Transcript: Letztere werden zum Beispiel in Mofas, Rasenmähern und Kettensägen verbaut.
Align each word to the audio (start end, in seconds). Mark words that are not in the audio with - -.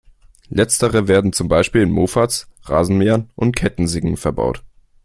Letztere 0.49 1.07
werden 1.07 1.31
zum 1.31 1.47
Beispiel 1.47 1.83
in 1.83 1.91
Mofas, 1.91 2.47
Rasenmähern 2.63 3.29
und 3.35 3.55
Kettensägen 3.55 4.17
verbaut. 4.17 4.63